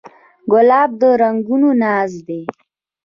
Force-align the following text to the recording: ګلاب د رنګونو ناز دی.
ګلاب 0.51 0.89
د 0.99 1.01
رنګونو 1.21 1.69
ناز 1.81 2.11
دی. 2.27 2.41